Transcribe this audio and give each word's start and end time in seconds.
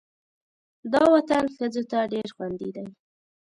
دا 0.93 1.03
وطن 1.13 1.43
ښځو 1.55 1.83
ته 1.91 1.99
ډېر 2.11 2.27
خوندي 2.35 2.69
دی. 2.75 2.85